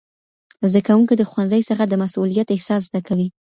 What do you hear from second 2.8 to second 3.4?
زده کوي.